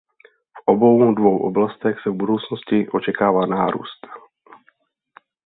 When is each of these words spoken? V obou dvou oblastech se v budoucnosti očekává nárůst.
V 0.57 0.61
obou 0.65 1.13
dvou 1.15 1.37
oblastech 1.37 1.95
se 2.03 2.09
v 2.09 2.13
budoucnosti 2.13 2.89
očekává 2.89 3.45
nárůst. 3.45 4.07